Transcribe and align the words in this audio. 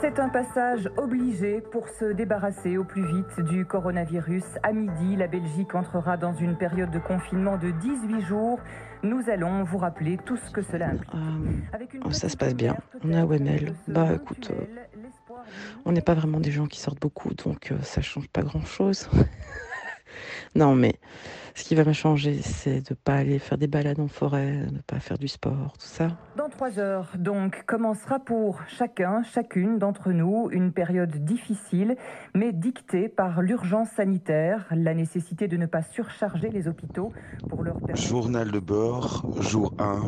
C'est 0.00 0.20
un 0.20 0.28
passage 0.28 0.90
obligé 0.98 1.60
pour 1.60 1.88
se 1.88 2.04
débarrasser 2.04 2.76
au 2.76 2.84
plus 2.84 3.06
vite 3.06 3.40
du 3.40 3.64
coronavirus. 3.64 4.44
À 4.62 4.72
midi, 4.72 5.16
la 5.16 5.26
Belgique 5.26 5.74
entrera 5.74 6.16
dans 6.16 6.34
une 6.34 6.56
période 6.56 6.90
de 6.90 6.98
confinement 6.98 7.56
de 7.56 7.70
18 7.70 8.20
jours. 8.20 8.58
Nous 9.02 9.30
allons 9.30 9.64
vous 9.64 9.78
rappeler 9.78 10.18
tout 10.24 10.36
ce 10.36 10.50
que 10.50 10.60
cela 10.60 10.88
implique. 10.88 11.14
Euh, 11.14 12.10
ça 12.10 12.28
se 12.28 12.36
passe 12.36 12.54
bien. 12.54 12.76
On 13.02 13.10
est 13.10 13.16
à 13.16 13.24
Wemel. 13.24 13.74
Bah 13.88 14.08
écoute, 14.14 14.50
euh, 14.50 14.64
on 15.86 15.92
n'est 15.92 16.02
pas 16.02 16.14
vraiment 16.14 16.40
des 16.40 16.50
gens 16.50 16.66
qui 16.66 16.78
sortent 16.78 17.00
beaucoup, 17.00 17.32
donc 17.32 17.72
euh, 17.72 17.76
ça 17.82 18.02
change 18.02 18.28
pas 18.28 18.42
grand-chose. 18.42 19.08
non, 20.54 20.74
mais 20.74 20.96
ce 21.56 21.64
qui 21.64 21.74
va 21.74 21.84
me 21.84 21.94
changer, 21.94 22.42
c'est 22.42 22.82
de 22.82 22.90
ne 22.90 22.96
pas 23.02 23.14
aller 23.14 23.38
faire 23.38 23.56
des 23.56 23.66
balades 23.66 23.98
en 23.98 24.08
forêt, 24.08 24.66
de 24.66 24.74
ne 24.74 24.80
pas 24.86 25.00
faire 25.00 25.16
du 25.16 25.26
sport, 25.26 25.72
tout 25.78 25.86
ça. 25.86 26.08
Dans 26.36 26.50
trois 26.50 26.78
heures, 26.78 27.08
donc, 27.18 27.64
commencera 27.64 28.18
pour 28.18 28.60
chacun, 28.68 29.22
chacune 29.22 29.78
d'entre 29.78 30.12
nous 30.12 30.50
une 30.52 30.70
période 30.70 31.16
difficile, 31.24 31.96
mais 32.34 32.52
dictée 32.52 33.08
par 33.08 33.40
l'urgence 33.40 33.88
sanitaire, 33.96 34.66
la 34.70 34.92
nécessité 34.92 35.48
de 35.48 35.56
ne 35.56 35.64
pas 35.64 35.80
surcharger 35.80 36.50
les 36.50 36.68
hôpitaux 36.68 37.10
pour 37.48 37.62
leur 37.62 37.78
permettre... 37.78 38.02
Journal 38.02 38.50
de 38.50 38.60
bord, 38.60 39.24
jour 39.40 39.72
1, 39.78 40.00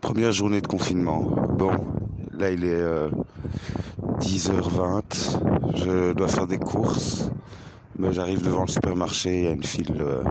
première 0.00 0.32
journée 0.32 0.62
de 0.62 0.66
confinement. 0.66 1.20
Bon, 1.58 1.72
là 2.32 2.50
il 2.50 2.64
est 2.64 2.82
10h20, 4.20 4.80
euh, 4.80 5.72
je 5.74 6.12
dois 6.14 6.28
faire 6.28 6.46
des 6.46 6.58
courses. 6.58 7.30
J'arrive 7.98 8.42
devant 8.42 8.62
le 8.62 8.68
supermarché, 8.68 9.38
il 9.38 9.44
y 9.44 9.46
a 9.46 9.52
une 9.52 9.64
file 9.64 9.96
euh, 10.00 10.22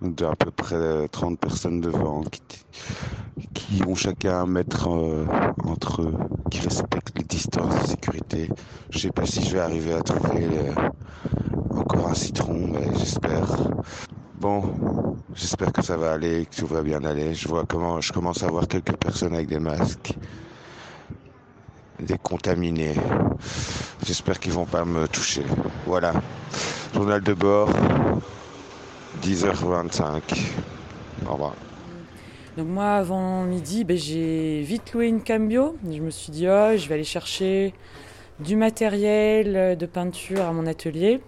de 0.00 0.24
à 0.24 0.36
peu 0.36 0.50
près 0.52 1.08
30 1.08 1.38
personnes 1.38 1.80
devant 1.80 2.22
qui, 3.52 3.82
ont 3.84 3.96
chacun 3.96 4.42
un 4.42 4.46
mètre 4.46 4.88
euh, 4.88 5.26
entre 5.64 6.02
eux, 6.02 6.14
qui 6.50 6.60
respectent 6.60 7.18
les 7.18 7.24
distances 7.24 7.82
de 7.82 7.86
sécurité. 7.88 8.48
Je 8.90 8.98
sais 8.98 9.10
pas 9.10 9.26
si 9.26 9.42
je 9.42 9.54
vais 9.54 9.60
arriver 9.60 9.92
à 9.92 10.02
trouver 10.02 10.44
euh, 10.44 10.74
encore 11.70 12.08
un 12.08 12.14
citron, 12.14 12.68
mais 12.72 12.86
j'espère. 12.98 13.48
Bon, 14.38 15.16
j'espère 15.34 15.72
que 15.72 15.82
ça 15.82 15.96
va 15.96 16.12
aller, 16.12 16.46
que 16.46 16.60
tout 16.60 16.66
va 16.66 16.82
bien 16.82 17.02
aller. 17.04 17.34
Je 17.34 17.48
vois 17.48 17.64
comment 17.66 18.00
je 18.00 18.12
commence 18.12 18.42
à 18.44 18.46
voir 18.46 18.68
quelques 18.68 18.96
personnes 18.96 19.34
avec 19.34 19.48
des 19.48 19.58
masques 19.58 20.14
des 22.00 22.18
contaminés. 22.18 22.94
J'espère 24.04 24.38
qu'ils 24.38 24.52
vont 24.52 24.66
pas 24.66 24.84
me 24.84 25.08
toucher. 25.08 25.44
Voilà. 25.86 26.12
Journal 26.94 27.20
de 27.20 27.34
bord, 27.34 27.70
10h25. 29.20 30.22
Au 31.26 31.32
revoir. 31.32 31.54
Donc 32.56 32.68
moi, 32.68 32.92
avant 32.92 33.42
midi, 33.42 33.82
ben, 33.82 33.96
j'ai 33.96 34.62
vite 34.62 34.92
loué 34.92 35.08
une 35.08 35.20
cambio. 35.20 35.76
Je 35.90 36.00
me 36.00 36.10
suis 36.10 36.30
dit, 36.30 36.46
oh, 36.48 36.76
je 36.76 36.86
vais 36.86 36.94
aller 36.94 37.02
chercher 37.02 37.74
du 38.38 38.54
matériel 38.54 39.76
de 39.76 39.86
peinture 39.86 40.42
à 40.42 40.52
mon 40.52 40.68
atelier. 40.68 41.20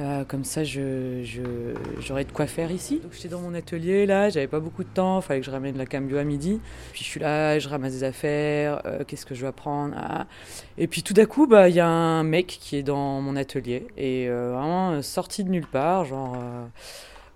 Euh, 0.00 0.24
comme 0.24 0.44
ça, 0.44 0.64
j'aurais 0.64 2.24
de 2.24 2.32
quoi 2.32 2.46
faire 2.46 2.70
ici. 2.70 3.00
Donc 3.02 3.12
j'étais 3.12 3.28
dans 3.28 3.40
mon 3.40 3.52
atelier 3.54 4.06
là, 4.06 4.30
j'avais 4.30 4.46
pas 4.46 4.60
beaucoup 4.60 4.82
de 4.82 4.88
temps, 4.88 5.20
il 5.20 5.22
fallait 5.22 5.40
que 5.40 5.46
je 5.46 5.50
ramène 5.50 5.76
la 5.76 5.84
cambio 5.84 6.16
à 6.16 6.24
midi. 6.24 6.60
Puis 6.92 7.04
je 7.04 7.08
suis 7.08 7.20
là, 7.20 7.58
je 7.58 7.68
ramasse 7.68 7.92
des 7.92 8.04
affaires, 8.04 8.80
euh, 8.86 9.04
qu'est-ce 9.06 9.26
que 9.26 9.34
je 9.34 9.42
dois 9.42 9.52
prendre 9.52 9.94
ah. 9.98 10.26
Et 10.78 10.86
puis 10.86 11.02
tout 11.02 11.12
d'un 11.12 11.26
coup, 11.26 11.46
bah, 11.46 11.68
il 11.68 11.74
y 11.74 11.80
a 11.80 11.88
un 11.88 12.22
mec 12.22 12.46
qui 12.46 12.76
est 12.76 12.82
dans 12.82 13.20
mon 13.20 13.36
atelier 13.36 13.86
et 13.98 14.26
euh, 14.28 14.52
vraiment 14.54 15.02
sorti 15.02 15.44
de 15.44 15.50
nulle 15.50 15.66
part, 15.66 16.06
genre 16.06 16.36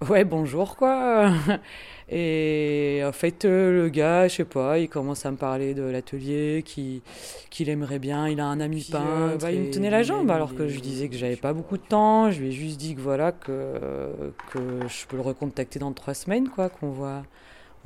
ouais 0.10 0.24
bonjour 0.24 0.76
quoi. 0.76 1.30
Et 2.10 3.02
en 3.04 3.12
fait, 3.12 3.46
euh, 3.46 3.84
le 3.84 3.88
gars, 3.88 4.28
je 4.28 4.36
sais 4.36 4.44
pas, 4.44 4.78
il 4.78 4.90
commence 4.90 5.24
à 5.24 5.30
me 5.30 5.38
parler 5.38 5.72
de 5.72 5.82
l'atelier, 5.82 6.62
qu'il 6.62 7.68
aimerait 7.68 7.98
bien, 7.98 8.28
il 8.28 8.40
a 8.40 8.44
un 8.44 8.60
ami 8.60 8.86
peintre. 8.90 9.38
Bah, 9.40 9.50
il 9.50 9.60
me 9.60 9.70
tenait 9.70 9.88
la 9.88 10.02
jambe 10.02 10.30
alors 10.30 10.54
que 10.54 10.68
je 10.68 10.80
disais 10.80 11.08
que 11.08 11.16
j'avais 11.16 11.36
pas 11.36 11.54
beaucoup 11.54 11.78
de 11.78 11.82
temps. 11.82 12.30
Je 12.30 12.40
lui 12.40 12.48
ai 12.48 12.52
juste 12.52 12.78
dit 12.78 12.94
que 12.94 13.00
voilà, 13.00 13.32
que, 13.32 14.12
que 14.50 14.86
je 14.86 15.06
peux 15.06 15.16
le 15.16 15.22
recontacter 15.22 15.78
dans 15.78 15.92
trois 15.92 16.12
semaines, 16.12 16.50
quoi, 16.50 16.68
qu'on 16.68 16.90
voit, 16.90 17.22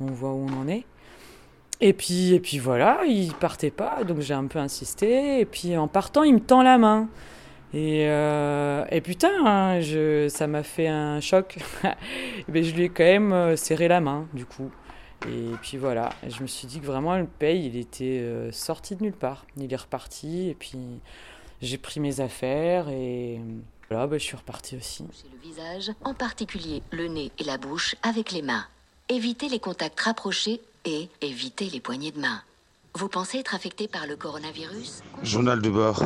on 0.01 0.07
voit 0.07 0.33
où 0.33 0.47
on 0.49 0.61
en 0.63 0.67
est. 0.67 0.83
Et 1.79 1.93
puis, 1.93 2.33
et 2.33 2.41
puis 2.41 2.59
voilà, 2.59 3.05
il 3.07 3.33
partait 3.35 3.71
pas, 3.71 4.03
donc 4.03 4.19
j'ai 4.19 4.33
un 4.33 4.47
peu 4.47 4.59
insisté. 4.59 5.39
Et 5.39 5.45
puis 5.45 5.77
en 5.77 5.87
partant, 5.87 6.23
il 6.23 6.33
me 6.33 6.41
tend 6.41 6.61
la 6.61 6.77
main. 6.77 7.07
Et, 7.73 8.07
euh, 8.07 8.83
et 8.89 9.01
putain, 9.01 9.45
hein, 9.45 9.81
je, 9.81 10.27
ça 10.27 10.47
m'a 10.47 10.63
fait 10.63 10.87
un 10.87 11.19
choc. 11.21 11.57
mais 12.47 12.63
je 12.63 12.75
lui 12.75 12.83
ai 12.83 12.89
quand 12.89 13.03
même 13.03 13.31
euh, 13.31 13.55
serré 13.55 13.87
la 13.87 14.01
main, 14.01 14.27
du 14.33 14.45
coup. 14.45 14.71
Et 15.27 15.51
puis 15.61 15.77
voilà, 15.77 16.11
je 16.27 16.41
me 16.41 16.47
suis 16.47 16.65
dit 16.65 16.79
que 16.79 16.85
vraiment 16.85 17.17
le 17.17 17.25
paye, 17.25 17.65
il 17.65 17.75
était 17.75 18.19
euh, 18.21 18.51
sorti 18.51 18.95
de 18.95 19.03
nulle 19.03 19.13
part. 19.13 19.45
Il 19.57 19.71
est 19.71 19.75
reparti, 19.75 20.49
et 20.49 20.55
puis 20.55 20.79
j'ai 21.61 21.77
pris 21.77 21.99
mes 21.99 22.21
affaires, 22.21 22.87
et 22.89 23.39
voilà, 23.89 24.07
bah, 24.07 24.17
je 24.17 24.23
suis 24.23 24.37
reparti 24.37 24.77
aussi. 24.77 25.03
Le 25.03 25.49
visage, 25.49 25.91
en 26.03 26.13
particulier 26.13 26.81
le 26.91 27.07
nez 27.07 27.31
et 27.37 27.43
la 27.43 27.57
bouche, 27.57 27.95
avec 28.01 28.31
les 28.31 28.41
mains. 28.41 28.65
Évitez 29.09 29.49
les 29.49 29.59
contacts 29.59 29.99
rapprochés 29.99 30.61
et 30.85 31.09
évitez 31.21 31.65
les 31.65 31.81
poignées 31.81 32.11
de 32.11 32.19
main. 32.19 32.41
Vous 32.95 33.09
pensez 33.09 33.39
être 33.39 33.55
affecté 33.55 33.87
par 33.87 34.07
le 34.07 34.15
coronavirus? 34.15 35.01
Journal 35.23 35.61
de 35.61 35.69
bord. 35.69 36.03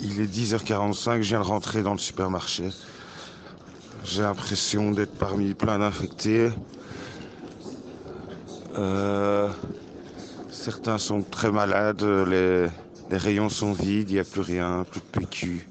Il 0.00 0.20
est 0.20 0.26
10h45, 0.26 1.22
je 1.22 1.28
viens 1.28 1.40
de 1.40 1.44
rentrer 1.44 1.82
dans 1.82 1.92
le 1.92 1.98
supermarché. 1.98 2.70
J'ai 4.04 4.22
l'impression 4.22 4.90
d'être 4.90 5.14
parmi 5.14 5.54
plein 5.54 5.78
d'infectés. 5.78 6.50
Euh, 8.76 9.48
certains 10.50 10.98
sont 10.98 11.22
très 11.22 11.50
malades, 11.50 12.02
les, 12.02 12.68
rayons 13.10 13.48
sont 13.48 13.72
vides, 13.72 14.10
il 14.10 14.14
n'y 14.14 14.20
a 14.20 14.24
plus 14.24 14.42
rien, 14.42 14.84
plus 14.90 15.00
de 15.00 15.06
PQ, 15.06 15.68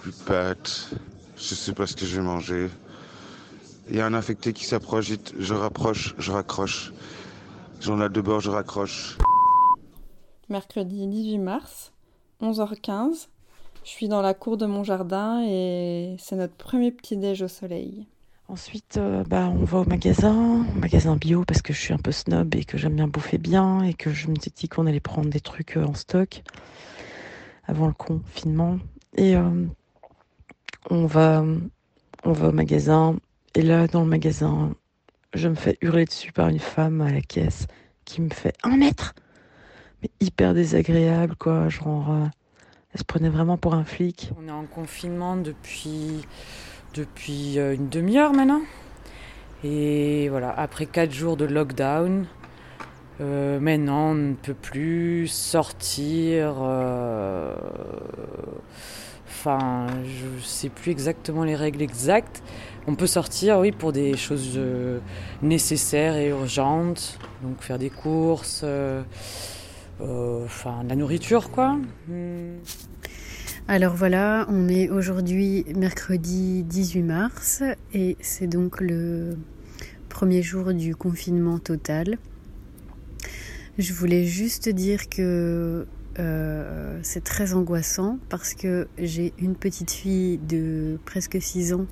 plus 0.00 0.12
de 0.12 0.24
pâtes. 0.24 0.90
Je 1.36 1.50
ne 1.50 1.56
sais 1.56 1.72
pas 1.72 1.86
ce 1.86 1.96
que 1.96 2.06
je 2.06 2.16
vais 2.16 2.22
manger. 2.22 2.68
Il 3.90 3.96
y 3.96 4.00
a 4.00 4.06
un 4.06 4.14
infecté 4.14 4.52
qui 4.52 4.64
s'approche, 4.64 5.12
je 5.38 5.54
rapproche, 5.54 6.14
je 6.18 6.30
raccroche. 6.32 6.92
Journal 7.80 8.10
de 8.10 8.20
bord, 8.20 8.40
je 8.40 8.50
raccroche. 8.50 9.18
Mercredi 10.48 11.06
18 11.06 11.38
mars, 11.38 11.93
11h15. 12.44 13.28
Je 13.84 13.90
suis 13.90 14.08
dans 14.08 14.22
la 14.22 14.34
cour 14.34 14.56
de 14.56 14.66
mon 14.66 14.84
jardin 14.84 15.42
et 15.46 16.16
c'est 16.18 16.36
notre 16.36 16.54
premier 16.54 16.90
petit 16.90 17.16
déj 17.16 17.42
au 17.42 17.48
soleil. 17.48 18.06
Ensuite, 18.48 18.98
euh, 18.98 19.24
bah, 19.24 19.48
on 19.48 19.64
va 19.64 19.78
au 19.78 19.84
magasin, 19.84 20.66
au 20.74 20.78
magasin 20.78 21.16
bio 21.16 21.44
parce 21.46 21.62
que 21.62 21.72
je 21.72 21.80
suis 21.80 21.94
un 21.94 21.98
peu 21.98 22.12
snob 22.12 22.54
et 22.54 22.64
que 22.64 22.76
j'aime 22.76 22.96
bien 22.96 23.08
bouffer 23.08 23.38
bien 23.38 23.82
et 23.82 23.94
que 23.94 24.10
je 24.10 24.28
me 24.28 24.34
suis 24.36 24.52
dit 24.54 24.68
qu'on 24.68 24.86
allait 24.86 25.00
prendre 25.00 25.30
des 25.30 25.40
trucs 25.40 25.76
euh, 25.76 25.84
en 25.84 25.94
stock 25.94 26.42
avant 27.66 27.86
le 27.86 27.94
confinement. 27.94 28.78
Et 29.16 29.36
euh, 29.36 29.66
on 30.90 31.06
va, 31.06 31.44
on 32.24 32.32
va 32.32 32.48
au 32.48 32.52
magasin 32.52 33.16
et 33.54 33.62
là, 33.62 33.86
dans 33.86 34.02
le 34.02 34.08
magasin, 34.08 34.74
je 35.32 35.48
me 35.48 35.54
fais 35.54 35.78
hurler 35.80 36.04
dessus 36.04 36.32
par 36.32 36.48
une 36.48 36.58
femme 36.58 37.00
à 37.00 37.12
la 37.12 37.20
caisse 37.20 37.66
qui 38.04 38.20
me 38.20 38.30
fait 38.30 38.54
un 38.62 38.76
mètre 38.76 39.14
hyper 40.20 40.54
désagréable, 40.54 41.34
quoi. 41.36 41.68
Genre, 41.68 42.10
euh, 42.10 42.26
elle 42.92 43.00
se 43.00 43.04
prenait 43.04 43.28
vraiment 43.28 43.56
pour 43.56 43.74
un 43.74 43.84
flic. 43.84 44.30
On 44.38 44.48
est 44.48 44.52
en 44.52 44.64
confinement 44.64 45.36
depuis, 45.36 46.26
depuis 46.94 47.58
euh, 47.58 47.74
une 47.74 47.88
demi-heure 47.88 48.32
maintenant. 48.32 48.62
Et 49.62 50.28
voilà, 50.28 50.50
après 50.50 50.86
quatre 50.86 51.12
jours 51.12 51.36
de 51.36 51.46
lockdown, 51.46 52.26
euh, 53.20 53.58
maintenant 53.60 54.10
on 54.10 54.14
ne 54.14 54.34
peut 54.34 54.54
plus 54.54 55.26
sortir. 55.28 56.56
Enfin, 59.26 59.86
je 60.04 60.44
sais 60.44 60.68
plus 60.68 60.90
exactement 60.90 61.44
les 61.44 61.56
règles 61.56 61.80
exactes. 61.82 62.42
On 62.86 62.94
peut 62.94 63.06
sortir, 63.06 63.58
oui, 63.58 63.72
pour 63.72 63.92
des 63.92 64.16
choses 64.18 64.60
nécessaires 65.40 66.16
et 66.16 66.28
urgentes, 66.28 67.18
donc 67.42 67.62
faire 67.62 67.78
des 67.78 67.88
courses. 67.88 68.64
Euh, 70.00 70.44
enfin 70.44 70.82
la 70.88 70.96
nourriture 70.96 71.50
quoi. 71.50 71.78
Alors 73.66 73.94
voilà, 73.94 74.46
on 74.50 74.68
est 74.68 74.90
aujourd'hui 74.90 75.64
mercredi 75.74 76.62
18 76.64 77.02
mars 77.02 77.62
et 77.92 78.16
c'est 78.20 78.46
donc 78.46 78.80
le 78.80 79.38
premier 80.08 80.42
jour 80.42 80.74
du 80.74 80.94
confinement 80.94 81.58
total. 81.58 82.18
Je 83.78 83.92
voulais 83.92 84.24
juste 84.24 84.68
dire 84.68 85.08
que 85.08 85.86
euh, 86.18 86.98
c'est 87.02 87.24
très 87.24 87.54
angoissant 87.54 88.18
parce 88.28 88.54
que 88.54 88.86
j'ai 88.98 89.32
une 89.38 89.56
petite 89.56 89.90
fille 89.90 90.38
de 90.38 90.98
presque 91.04 91.40
6 91.40 91.72
ans 91.72 91.86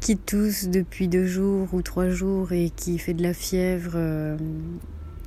qui 0.00 0.16
tousse 0.16 0.68
depuis 0.68 1.08
deux 1.08 1.26
jours 1.26 1.68
ou 1.74 1.82
trois 1.82 2.08
jours 2.08 2.52
et 2.52 2.70
qui 2.70 2.98
fait 2.98 3.14
de 3.14 3.22
la 3.22 3.34
fièvre 3.34 3.92
euh, 3.96 4.36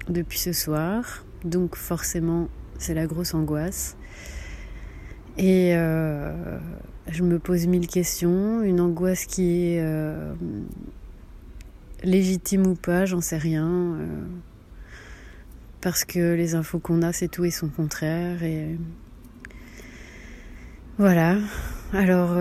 depuis 0.10 0.40
ce 0.40 0.54
soir. 0.54 1.26
Donc 1.44 1.76
forcément, 1.76 2.50
c'est 2.78 2.94
la 2.94 3.06
grosse 3.08 3.34
angoisse. 3.34 3.98
Et 5.38 5.76
euh, 5.76 6.58
je 7.08 7.24
me 7.24 7.38
pose 7.38 7.68
mille 7.68 7.88
questions, 7.88 8.64
une 8.64 8.82
angoisse 8.82 9.26
qui 9.26 9.74
est 9.74 9.82
euh, 9.82 10.34
légitime 12.04 12.66
ou 12.66 12.76
pas, 12.76 13.06
j'en 13.06 13.22
sais 13.22 13.38
rien. 13.38 13.68
Euh, 13.68 14.06
parce 15.82 16.06
que 16.06 16.34
les 16.34 16.56
infos 16.56 16.80
qu'on 16.80 17.04
a, 17.04 17.14
c'est 17.14 17.28
tout 17.28 17.46
et 17.46 17.52
son 17.52 17.70
contraire. 17.70 18.40
Voilà. 20.98 21.38
Alors, 21.94 22.36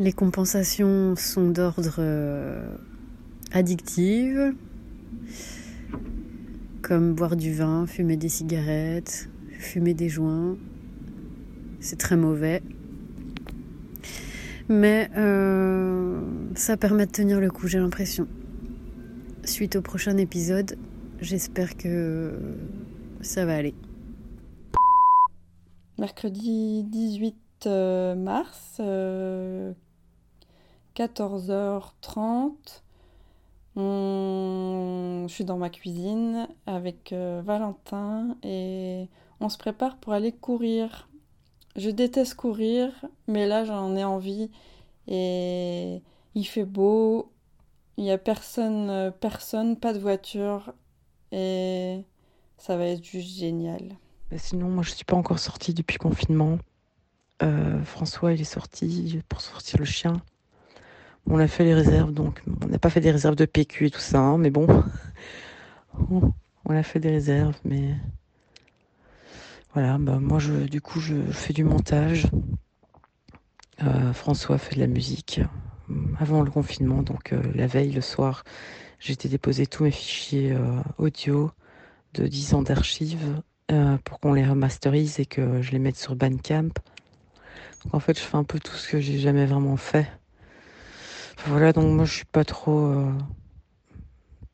les 0.00 0.12
compensations 0.12 1.14
sont 1.14 1.48
d'ordre 1.48 2.02
addictif, 3.52 4.36
comme 6.82 7.14
boire 7.14 7.36
du 7.36 7.54
vin, 7.54 7.86
fumer 7.86 8.16
des 8.16 8.28
cigarettes, 8.28 9.28
fumer 9.58 9.94
des 9.94 10.08
joints. 10.08 10.56
C'est 11.80 11.98
très 11.98 12.16
mauvais. 12.16 12.62
Mais 14.68 15.10
euh, 15.16 16.20
ça 16.54 16.76
permet 16.76 17.06
de 17.06 17.12
tenir 17.12 17.40
le 17.40 17.50
coup, 17.50 17.68
j'ai 17.68 17.78
l'impression. 17.78 18.26
Suite 19.44 19.76
au 19.76 19.82
prochain 19.82 20.16
épisode, 20.16 20.76
j'espère 21.20 21.76
que 21.76 22.38
ça 23.20 23.46
va 23.46 23.56
aller. 23.56 23.74
Mercredi 25.98 26.84
18 26.84 27.36
euh, 27.66 28.14
mars, 28.14 28.76
euh, 28.80 29.72
14h30. 30.96 32.81
Je 33.76 35.26
suis 35.28 35.44
dans 35.44 35.56
ma 35.56 35.70
cuisine 35.70 36.46
avec 36.66 37.12
euh, 37.12 37.42
Valentin 37.44 38.36
et 38.42 39.08
on 39.40 39.48
se 39.48 39.56
prépare 39.56 39.96
pour 39.96 40.12
aller 40.12 40.32
courir. 40.32 41.08
Je 41.76 41.88
déteste 41.90 42.34
courir, 42.34 42.92
mais 43.28 43.46
là 43.46 43.64
j'en 43.64 43.96
ai 43.96 44.04
envie 44.04 44.50
et 45.08 46.02
il 46.34 46.44
fait 46.44 46.64
beau, 46.64 47.32
il 47.96 48.04
n'y 48.04 48.10
a 48.10 48.18
personne, 48.18 48.90
euh, 48.90 49.10
personne, 49.10 49.76
pas 49.76 49.94
de 49.94 49.98
voiture 49.98 50.74
et 51.30 52.04
ça 52.58 52.76
va 52.76 52.86
être 52.86 53.04
juste 53.04 53.38
génial. 53.38 53.96
Bah, 54.30 54.38
sinon, 54.38 54.68
moi 54.68 54.82
je 54.82 54.90
suis 54.90 55.04
pas 55.04 55.16
encore 55.16 55.38
sortie 55.38 55.72
depuis 55.72 55.96
confinement. 55.96 56.58
Euh, 57.42 57.82
François, 57.84 58.32
il 58.32 58.40
est 58.40 58.44
sorti 58.44 59.20
pour 59.28 59.40
sortir 59.40 59.78
le 59.78 59.84
chien. 59.84 60.22
On 61.26 61.38
a 61.38 61.46
fait 61.46 61.64
les 61.64 61.74
réserves, 61.74 62.12
donc 62.12 62.42
on 62.62 62.66
n'a 62.66 62.78
pas 62.78 62.90
fait 62.90 63.00
des 63.00 63.10
réserves 63.10 63.36
de 63.36 63.44
PQ 63.44 63.86
et 63.86 63.90
tout 63.90 64.00
ça, 64.00 64.18
hein, 64.18 64.38
mais 64.38 64.50
bon, 64.50 64.66
on 66.10 66.32
a 66.74 66.82
fait 66.82 67.00
des 67.00 67.10
réserves, 67.10 67.56
mais 67.64 67.94
voilà, 69.74 69.96
bah 69.98 70.18
moi 70.20 70.38
je, 70.38 70.52
du 70.52 70.80
coup 70.80 71.00
je 71.00 71.14
fais 71.30 71.52
du 71.52 71.64
montage. 71.64 72.26
Euh, 73.82 74.12
François 74.12 74.58
fait 74.58 74.74
de 74.76 74.80
la 74.80 74.86
musique 74.86 75.40
euh, 75.90 75.94
avant 76.20 76.42
le 76.42 76.50
confinement, 76.50 77.02
donc 77.02 77.32
euh, 77.32 77.42
la 77.54 77.66
veille, 77.66 77.90
le 77.90 78.02
soir, 78.02 78.44
été 79.08 79.28
déposer 79.28 79.66
tous 79.66 79.84
mes 79.84 79.90
fichiers 79.90 80.56
audio 80.96 81.50
de 82.14 82.28
10 82.28 82.54
ans 82.54 82.62
d'archives 82.62 83.42
pour 84.04 84.20
qu'on 84.20 84.32
les 84.32 84.46
remasterise 84.46 85.18
et 85.18 85.26
que 85.26 85.60
je 85.60 85.72
les 85.72 85.80
mette 85.80 85.96
sur 85.96 86.14
Bandcamp. 86.14 86.70
En 87.92 87.98
fait, 87.98 88.16
je 88.16 88.22
fais 88.22 88.36
un 88.36 88.44
peu 88.44 88.60
tout 88.60 88.76
ce 88.76 88.88
que 88.88 89.00
j'ai 89.00 89.18
jamais 89.18 89.44
vraiment 89.44 89.76
fait. 89.76 90.06
Voilà, 91.46 91.72
donc 91.72 91.92
moi 91.92 92.04
je 92.04 92.14
suis 92.14 92.24
pas 92.24 92.44
trop 92.44 92.94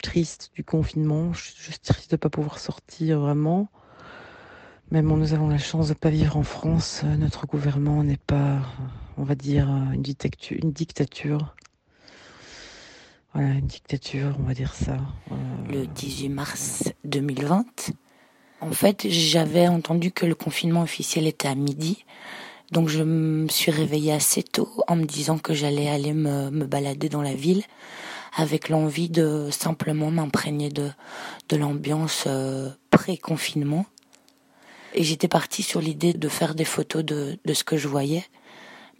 triste 0.02 0.50
du 0.54 0.64
confinement. 0.64 1.32
Je 1.32 1.50
suis 1.50 1.62
juste 1.64 1.84
triste 1.84 2.10
de 2.12 2.16
pas 2.16 2.30
pouvoir 2.30 2.58
sortir 2.58 3.20
vraiment. 3.20 3.68
Même 4.90 5.06
nous 5.06 5.34
avons 5.34 5.48
la 5.48 5.58
chance 5.58 5.88
de 5.88 5.92
ne 5.92 5.98
pas 5.98 6.08
vivre 6.08 6.36
en 6.38 6.42
France. 6.42 7.02
Notre 7.18 7.46
gouvernement 7.46 8.02
n'est 8.02 8.16
pas, 8.16 8.60
on 9.18 9.24
va 9.24 9.34
dire, 9.34 9.68
une 9.92 10.00
dictature. 10.00 10.58
Une 10.62 10.72
dictature. 10.72 11.54
Voilà, 13.34 13.50
une 13.50 13.66
dictature, 13.66 14.34
on 14.38 14.44
va 14.44 14.54
dire 14.54 14.74
ça. 14.74 14.96
Euh, 15.30 15.34
Le 15.70 15.86
18 15.86 16.30
mars 16.30 16.84
2020, 17.04 17.66
en 18.62 18.72
fait, 18.72 19.06
j'avais 19.10 19.68
entendu 19.68 20.10
que 20.10 20.24
le 20.24 20.34
confinement 20.34 20.82
officiel 20.82 21.26
était 21.26 21.48
à 21.48 21.54
midi. 21.54 22.04
Donc 22.72 22.88
je 22.88 23.02
me 23.02 23.48
suis 23.48 23.70
réveillée 23.70 24.12
assez 24.12 24.42
tôt 24.42 24.68
en 24.88 24.96
me 24.96 25.04
disant 25.04 25.38
que 25.38 25.54
j'allais 25.54 25.88
aller 25.88 26.12
me, 26.12 26.50
me, 26.50 26.66
balader 26.66 27.08
dans 27.08 27.22
la 27.22 27.34
ville 27.34 27.62
avec 28.36 28.68
l'envie 28.68 29.08
de 29.08 29.48
simplement 29.50 30.10
m'imprégner 30.10 30.68
de, 30.68 30.90
de 31.48 31.56
l'ambiance 31.56 32.24
euh, 32.26 32.68
pré-confinement 32.90 33.86
et 34.94 35.02
j'étais 35.02 35.28
partie 35.28 35.62
sur 35.62 35.80
l'idée 35.80 36.12
de 36.12 36.28
faire 36.28 36.54
des 36.54 36.64
photos 36.64 37.04
de, 37.04 37.38
de 37.44 37.54
ce 37.54 37.64
que 37.64 37.76
je 37.76 37.88
voyais. 37.88 38.24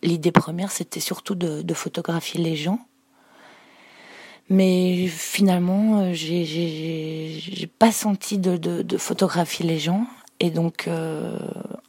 L'idée 0.03 0.33
première, 0.33 0.71
c'était 0.71 1.01
surtout 1.01 1.35
de, 1.35 1.63
de, 1.63 1.75
photographier 1.75 2.41
les 2.41 2.57
gens. 2.57 2.79
Mais 4.49 5.09
finalement, 5.09 6.01
euh, 6.01 6.13
j'ai 6.13 7.71
pas 7.79 7.93
senti 7.93 8.39
de, 8.39 8.57
de, 8.57 8.83
de, 8.83 8.97
photographier 8.97 9.67
les 9.67 9.79
gens. 9.79 10.07
Et 10.41 10.51
donc, 10.51 10.87
euh, 10.87 11.37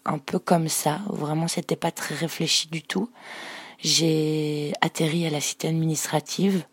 un 0.10 0.18
peu 0.18 0.40
comme 0.40 0.68
ça, 0.68 1.00
vraiment, 1.08 1.48
c'était 1.48 1.76
pas 1.76 1.92
très 1.92 2.16
réfléchi 2.16 2.68
du 2.68 2.82
tout. 2.82 3.10
J'ai 3.80 4.74
atterri 4.82 5.26
à 5.28 5.30
la 5.30 5.40
cité 5.40 5.68
administrative. 5.68 6.66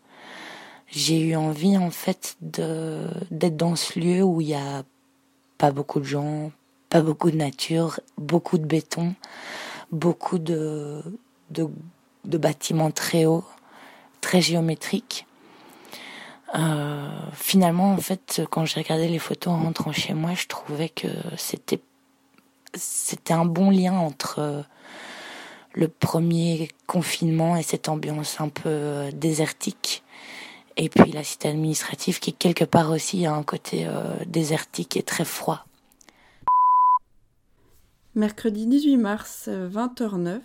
J'ai 0.87 1.19
eu 1.19 1.35
envie, 1.35 1.77
en 1.77 1.91
fait, 1.91 2.35
d'être 2.41 3.55
dans 3.55 3.75
ce 3.75 3.99
lieu 3.99 4.23
où 4.23 4.41
il 4.41 4.49
y 4.49 4.55
a 4.55 4.83
pas 5.57 5.71
beaucoup 5.71 5.99
de 5.99 6.05
gens, 6.05 6.51
pas 6.89 7.01
beaucoup 7.01 7.29
de 7.29 7.37
nature, 7.37 7.99
beaucoup 8.17 8.57
de 8.57 8.65
béton, 8.65 9.13
beaucoup 9.91 10.39
de, 10.39 11.03
de, 11.51 11.69
de 12.25 12.37
bâtiments 12.37 12.91
très 12.91 13.25
hauts, 13.25 13.45
très 14.19 14.41
géométriques. 14.41 15.27
Euh, 16.55 17.09
finalement, 17.33 17.91
en 17.91 17.97
fait, 17.97 18.41
quand 18.49 18.65
j'ai 18.65 18.81
regardé 18.81 19.07
les 19.07 19.19
photos 19.19 19.53
en 19.53 19.59
rentrant 19.59 19.91
chez 19.91 20.13
moi, 20.13 20.31
je 20.33 20.47
trouvais 20.47 20.89
que 20.89 21.07
c'était 21.37 21.81
c'était 22.77 23.33
un 23.33 23.45
bon 23.45 23.69
lien 23.69 23.93
entre 23.93 24.65
le 25.73 25.87
premier 25.87 26.69
confinement 26.87 27.55
et 27.55 27.63
cette 27.63 27.89
ambiance 27.89 28.41
un 28.41 28.49
peu 28.49 29.09
désertique, 29.13 30.03
et 30.75 30.89
puis 30.89 31.11
la 31.11 31.23
cité 31.23 31.49
administrative 31.49 32.19
qui 32.19 32.33
quelque 32.33 32.65
part 32.65 32.89
aussi 32.91 33.25
a 33.25 33.33
un 33.33 33.43
côté 33.43 33.85
euh, 33.85 34.15
désertique 34.25 34.97
et 34.97 35.03
très 35.03 35.25
froid. 35.25 35.65
Mercredi 38.15 38.65
18 38.65 38.97
mars, 38.97 39.47
20h09. 39.47 40.39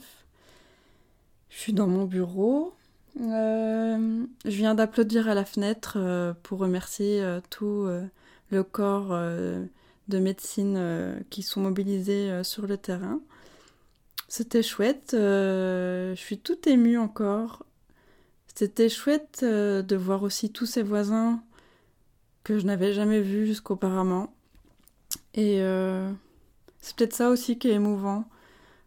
Je 1.48 1.58
suis 1.58 1.72
dans 1.72 1.86
mon 1.86 2.04
bureau. 2.04 2.74
Euh, 3.20 4.24
je 4.44 4.50
viens 4.50 4.74
d'applaudir 4.74 5.28
à 5.28 5.34
la 5.34 5.44
fenêtre 5.44 5.94
euh, 5.96 6.32
pour 6.42 6.58
remercier 6.58 7.22
euh, 7.22 7.40
tout 7.50 7.84
euh, 7.86 8.04
le 8.50 8.62
corps 8.62 9.08
euh, 9.12 9.64
de 10.08 10.18
médecine 10.18 11.24
qui 11.30 11.42
sont 11.42 11.60
mobilisés 11.60 12.42
sur 12.44 12.66
le 12.66 12.76
terrain. 12.76 13.20
C'était 14.28 14.62
chouette. 14.62 15.10
je 15.12 16.14
suis 16.16 16.38
tout 16.38 16.68
émue 16.68 16.98
encore. 16.98 17.64
C'était 18.54 18.88
chouette 18.88 19.44
de 19.44 19.96
voir 19.96 20.22
aussi 20.22 20.50
tous 20.50 20.66
ces 20.66 20.82
voisins 20.82 21.42
que 22.44 22.58
je 22.58 22.66
n'avais 22.66 22.92
jamais 22.92 23.20
vus 23.20 23.46
jusqu'auparavant. 23.46 24.34
Et 25.34 25.62
c'est 26.82 26.96
peut-être 26.96 27.14
ça 27.14 27.30
aussi 27.30 27.58
qui 27.58 27.68
est 27.68 27.74
émouvant. 27.74 28.28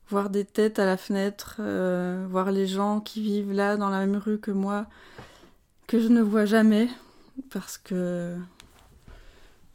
Voir 0.10 0.30
des 0.30 0.46
têtes 0.46 0.78
à 0.78 0.86
la 0.86 0.98
fenêtre, 0.98 1.58
euh, 1.60 2.28
voir 2.30 2.52
les 2.52 2.68
gens 2.68 3.00
qui 3.00 3.24
vivent 3.24 3.54
là 3.54 3.76
dans 3.76 3.90
la 3.90 4.06
même 4.06 4.18
rue 4.18 4.38
que 4.38 4.52
moi, 4.52 4.86
que 5.88 6.00
je 6.00 6.10
ne 6.10 6.22
vois 6.22 6.46
jamais, 6.46 6.90
parce 7.50 7.80
que 7.80 8.36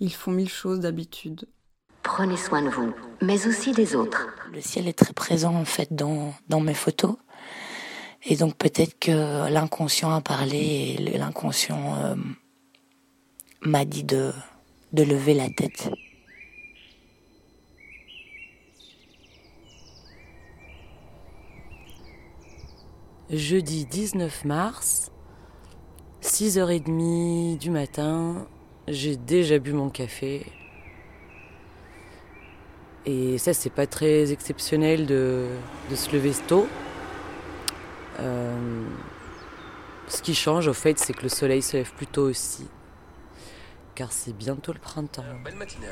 ils 0.01 0.13
font 0.13 0.31
mille 0.31 0.49
choses 0.49 0.81
d'habitude. 0.81 1.47
Prenez 2.03 2.37
soin 2.37 2.63
de 2.63 2.71
vous, 2.71 2.93
mais 3.21 3.47
aussi 3.47 3.73
des 3.73 3.95
autres. 3.95 4.27
Le 4.53 4.61
ciel 4.61 4.89
est 4.89 4.99
très 4.99 5.13
présent 5.13 5.55
en 5.55 5.65
fait 5.65 5.95
dans, 5.95 6.35
dans 6.49 6.61
mes 6.61 6.75
photos. 6.75 7.17
Et 8.25 8.37
donc 8.37 8.57
peut-être 8.57 8.99
que 8.99 9.51
l'inconscient 9.51 10.11
a 10.11 10.21
parlé 10.21 10.97
et 10.99 11.19
l'inconscient 11.19 11.97
euh, 11.99 12.15
m'a 13.63 13.85
dit 13.85 14.05
de, 14.05 14.33
de 14.93 15.03
lever 15.03 15.35
la 15.35 15.49
tête. 15.49 15.91
jeudi 23.33 23.87
19 23.87 24.45
mars, 24.45 25.13
6h30 26.23 27.59
du 27.59 27.71
matin, 27.71 28.47
j'ai 28.89 29.17
déjà 29.17 29.59
bu 29.59 29.73
mon 29.73 29.91
café. 29.91 30.47
Et 33.07 33.39
ça, 33.39 33.55
c'est 33.55 33.71
pas 33.71 33.87
très 33.87 34.33
exceptionnel 34.33 35.07
de, 35.07 35.47
se 35.95 36.13
lever 36.13 36.33
tôt. 36.47 36.69
Euh, 38.19 38.85
ce 40.09 40.23
qui 40.23 40.35
change, 40.35 40.69
au 40.69 40.75
fait, 40.75 40.99
c'est 40.99 41.13
que 41.13 41.23
le 41.23 41.29
soleil 41.29 41.63
se 41.63 41.79
lève 41.79 41.93
plus 41.95 42.07
tôt 42.07 42.29
aussi. 42.29 42.67
Car 43.95 44.13
c'est 44.13 44.37
bientôt 44.37 44.73
le 44.73 44.79
printemps. 44.79 45.25
Belle 45.45 45.57
matinée. 45.57 45.87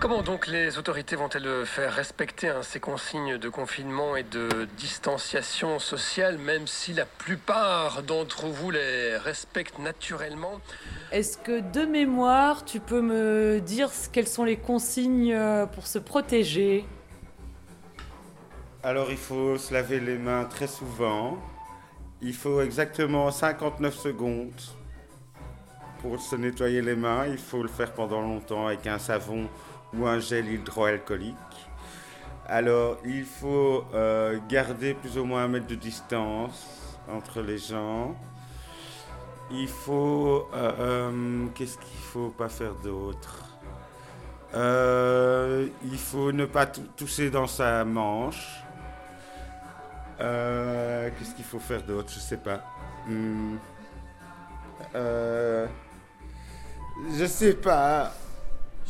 Comment 0.00 0.22
donc 0.22 0.46
les 0.46 0.78
autorités 0.78 1.14
vont-elles 1.14 1.66
faire 1.66 1.92
respecter 1.92 2.48
hein, 2.48 2.62
ces 2.62 2.80
consignes 2.80 3.36
de 3.36 3.50
confinement 3.50 4.16
et 4.16 4.22
de 4.22 4.66
distanciation 4.78 5.78
sociale, 5.78 6.38
même 6.38 6.66
si 6.66 6.94
la 6.94 7.04
plupart 7.04 8.02
d'entre 8.02 8.46
vous 8.46 8.70
les 8.70 9.18
respectent 9.18 9.78
naturellement? 9.78 10.62
Est-ce 11.12 11.36
que 11.36 11.60
de 11.60 11.84
mémoire, 11.84 12.64
tu 12.64 12.80
peux 12.80 13.02
me 13.02 13.60
dire 13.60 13.90
quelles 14.10 14.26
sont 14.26 14.44
les 14.44 14.56
consignes 14.56 15.34
euh, 15.34 15.66
pour 15.66 15.86
se 15.86 15.98
protéger? 15.98 16.86
Alors 18.82 19.10
il 19.10 19.18
faut 19.18 19.58
se 19.58 19.74
laver 19.74 20.00
les 20.00 20.16
mains 20.16 20.46
très 20.46 20.66
souvent. 20.66 21.36
Il 22.22 22.32
faut 22.32 22.62
exactement 22.62 23.30
59 23.30 23.94
secondes 23.94 24.62
pour 26.00 26.18
se 26.18 26.36
nettoyer 26.36 26.80
les 26.80 26.96
mains. 26.96 27.26
Il 27.26 27.36
faut 27.36 27.62
le 27.62 27.68
faire 27.68 27.92
pendant 27.92 28.22
longtemps 28.22 28.66
avec 28.66 28.86
un 28.86 28.98
savon 28.98 29.46
ou 29.94 30.06
un 30.06 30.18
gel 30.18 30.48
hydroalcoolique. 30.48 31.36
Alors, 32.46 32.98
il 33.04 33.24
faut 33.24 33.84
euh, 33.94 34.38
garder 34.48 34.94
plus 34.94 35.16
ou 35.18 35.24
moins 35.24 35.44
un 35.44 35.48
mètre 35.48 35.68
de 35.68 35.76
distance 35.76 36.98
entre 37.08 37.42
les 37.42 37.58
gens. 37.58 38.16
Il 39.52 39.68
faut... 39.68 40.48
Euh, 40.52 40.72
euh, 40.80 41.46
qu'est-ce 41.54 41.78
qu'il 41.78 42.00
faut 42.00 42.30
pas 42.30 42.48
faire 42.48 42.74
d'autre? 42.74 43.44
Il 44.52 45.98
faut 45.98 46.32
ne 46.32 46.44
pas 46.44 46.66
tousser 46.66 47.30
dans 47.30 47.46
sa 47.46 47.84
manche. 47.84 48.64
qu'est-ce 50.18 51.34
qu'il 51.36 51.44
faut 51.44 51.60
faire 51.60 51.82
d'autre? 51.82 52.10
Je 52.12 52.18
sais 52.18 52.36
pas. 52.36 52.64
Hmm. 53.06 53.58
je 57.16 57.26
sais 57.26 57.54
pas 57.54 58.12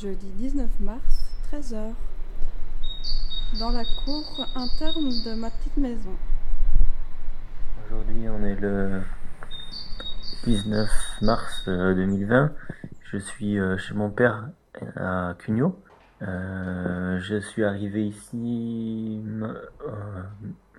jeudi 0.00 0.28
19 0.38 0.80
mars, 0.80 1.30
13h, 1.52 1.92
dans 3.58 3.68
la 3.68 3.84
cour 3.84 4.48
interne 4.54 5.10
de 5.26 5.34
ma 5.34 5.50
petite 5.50 5.76
maison. 5.76 6.16
Aujourd'hui, 7.84 8.26
on 8.30 8.42
est 8.42 8.58
le 8.58 9.02
19 10.44 10.88
mars 11.20 11.64
2020. 11.66 12.34
Euh, 12.34 12.48
je 13.10 13.18
suis 13.18 13.58
euh, 13.58 13.76
chez 13.76 13.92
mon 13.92 14.08
père 14.08 14.48
à 14.96 15.34
Cugnot. 15.38 15.78
Euh, 16.22 17.18
je 17.20 17.38
suis 17.38 17.64
arrivé 17.64 18.06
ici 18.06 19.22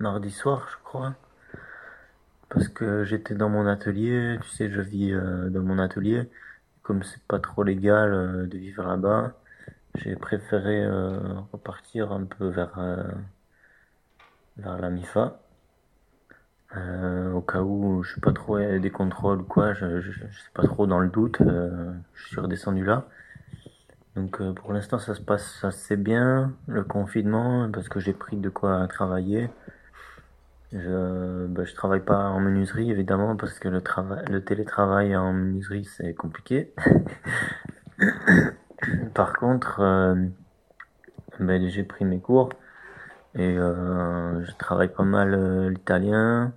mardi 0.00 0.32
soir, 0.32 0.66
je 0.68 0.82
crois, 0.82 1.14
parce 2.48 2.66
que 2.66 3.04
j'étais 3.04 3.36
dans 3.36 3.50
mon 3.50 3.68
atelier. 3.68 4.38
Tu 4.42 4.48
sais, 4.48 4.68
je 4.68 4.80
vis 4.80 5.12
dans 5.12 5.62
mon 5.62 5.78
atelier 5.78 6.28
comme 6.82 7.02
c'est 7.02 7.22
pas 7.22 7.38
trop 7.38 7.62
légal 7.62 8.12
euh, 8.12 8.46
de 8.46 8.58
vivre 8.58 8.82
là-bas, 8.82 9.32
j'ai 9.96 10.16
préféré 10.16 10.82
euh, 10.84 11.18
repartir 11.52 12.12
un 12.12 12.24
peu 12.24 12.48
vers, 12.48 12.78
euh, 12.78 13.04
vers 14.56 14.78
la 14.78 14.90
MIFA. 14.90 15.38
au 17.34 17.40
cas 17.40 17.60
où 17.60 18.02
je 18.02 18.14
sais 18.14 18.20
pas 18.20 18.32
trop 18.32 18.58
des 18.58 18.90
contrôles 18.90 19.40
ou 19.40 19.44
quoi, 19.44 19.74
je, 19.74 20.00
je, 20.00 20.12
sais 20.12 20.50
pas 20.54 20.64
trop 20.64 20.86
dans 20.86 20.98
le 20.98 21.08
doute, 21.08 21.38
je 21.40 22.26
suis 22.26 22.40
redescendu 22.40 22.84
là. 22.84 23.04
Donc 24.16 24.42
pour 24.54 24.72
l'instant 24.72 24.98
ça 24.98 25.14
se 25.14 25.20
passe 25.20 25.64
assez 25.64 25.96
bien, 25.96 26.52
le 26.66 26.82
confinement, 26.84 27.70
parce 27.70 27.88
que 27.88 28.00
j'ai 28.00 28.14
pris 28.14 28.36
de 28.36 28.48
quoi 28.48 28.86
travailler. 28.88 29.50
Je, 30.72 31.46
bah, 31.48 31.64
je 31.64 31.74
travaille 31.74 32.00
pas 32.00 32.30
en 32.30 32.40
menuiserie 32.40 32.90
évidemment 32.90 33.36
parce 33.36 33.58
que 33.58 33.68
le 33.68 33.82
travail, 33.82 34.24
le 34.30 34.42
télétravail 34.42 35.14
en 35.16 35.32
menuiserie 35.34 35.84
c'est 35.84 36.14
compliqué. 36.14 36.72
Par 39.14 39.34
contre, 39.34 39.80
euh, 39.80 40.14
ben, 41.40 41.68
j'ai 41.68 41.84
pris 41.84 42.04
mes 42.06 42.20
cours 42.20 42.48
et 43.34 43.56
euh, 43.58 44.42
je 44.44 44.52
travaille 44.56 44.88
pas 44.88 45.04
mal 45.04 45.34
euh, 45.34 45.70
l'italien, 45.70 46.52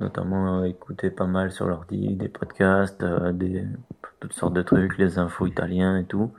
notamment 0.00 0.64
écouter 0.64 1.10
pas 1.10 1.26
mal 1.26 1.52
sur 1.52 1.68
l'ordi 1.68 2.16
des 2.16 2.28
podcasts, 2.28 3.04
des 3.04 3.64
toutes 4.18 4.32
sortes 4.32 4.54
de 4.54 4.62
trucs, 4.62 4.98
les 4.98 5.18
infos 5.18 5.46
italiens 5.46 5.96
et 5.96 6.04
tout. 6.04 6.32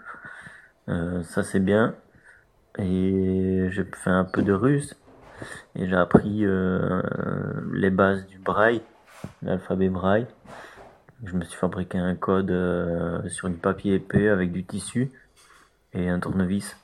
ça 0.88 1.43
c'est 1.43 1.59
bien. 1.59 1.95
Et 2.77 3.67
j'ai 3.71 3.83
fait 3.85 4.09
un 4.09 4.25
peu 4.25 4.41
de 4.43 4.53
russe 4.53 4.95
et 5.75 5.88
j'ai 5.88 5.95
appris 5.95 6.45
euh, 6.45 7.01
les 7.74 7.89
bases 7.89 8.25
du 8.27 8.38
braille, 8.39 8.81
l'alphabet 9.41 9.89
braille. 9.89 10.27
Je 11.24 11.36
me 11.36 11.43
suis 11.43 11.57
fabriqué 11.57 11.98
un 11.98 12.15
code 12.15 12.51
euh, 12.51 13.27
sur 13.29 13.50
du 13.50 13.55
papier 13.55 13.95
épais 13.95 14.27
avec 14.27 14.51
du 14.51 14.63
tissu 14.63 15.12
et 15.93 16.10
un 16.10 16.19
tournevis. 16.19 16.77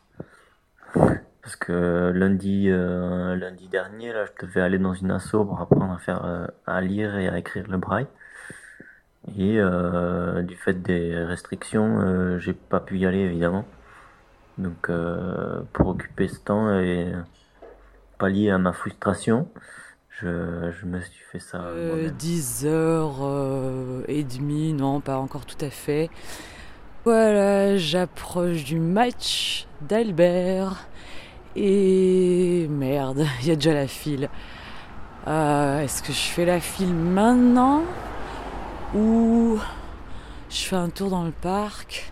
Parce 0.94 1.56
que 1.56 2.12
lundi, 2.14 2.70
euh, 2.70 3.36
lundi 3.36 3.68
dernier, 3.68 4.14
là, 4.14 4.26
je 4.26 4.46
devais 4.46 4.62
aller 4.62 4.80
dans 4.80 4.94
une 4.94 5.12
asso 5.12 5.32
pour 5.32 5.60
apprendre 5.62 5.94
à 5.94 5.98
faire, 5.98 6.50
à 6.66 6.82
lire 6.82 7.18
et 7.18 7.30
à 7.30 7.38
écrire 7.38 7.68
le 7.68 7.78
braille. 7.78 8.08
Et 9.38 9.60
du 10.44 10.56
fait 10.56 10.82
des 10.82 11.16
restrictions, 11.24 12.38
j'ai 12.40 12.54
pas 12.54 12.80
pu 12.80 12.98
y 12.98 13.06
aller 13.06 13.20
évidemment. 13.20 13.66
Donc 14.58 14.90
pour 15.74 15.88
occuper 15.88 16.28
ce 16.28 16.40
temps 16.40 16.80
et 16.80 17.12
pallier 18.18 18.50
à 18.52 18.58
ma 18.58 18.74
frustration, 18.74 19.48
je, 20.10 20.86
me 20.86 21.00
suis 21.00 21.24
fait 21.32 21.40
ça. 21.40 21.62
Euh, 21.66 22.10
10 22.10 22.66
heures 22.66 23.18
euh, 23.22 24.04
et 24.08 24.24
demie, 24.24 24.74
non, 24.74 25.00
pas 25.00 25.18
encore 25.18 25.46
tout 25.46 25.64
à 25.64 25.70
fait. 25.70 26.10
Voilà, 27.06 27.78
j'approche 27.78 28.64
du 28.64 28.80
match 28.80 29.68
d'Albert. 29.82 30.88
Et 31.56 32.68
merde, 32.70 33.26
il 33.42 33.48
y 33.48 33.52
a 33.52 33.56
déjà 33.56 33.74
la 33.74 33.88
file. 33.88 34.30
Euh, 35.28 35.84
est-ce 35.84 36.02
que 36.02 36.14
je 36.14 36.20
fais 36.20 36.46
la 36.46 36.60
file 36.60 36.94
maintenant 36.94 37.84
ou 38.96 39.60
je 40.50 40.58
fais 40.58 40.76
un 40.76 40.90
tour 40.90 41.10
dans 41.10 41.26
le 41.26 41.32
parc 41.32 42.12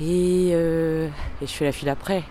et, 0.00 0.50
euh, 0.52 1.08
et 1.40 1.46
je 1.46 1.52
fais 1.52 1.64
la 1.64 1.72
file 1.72 1.88
après? 1.88 2.22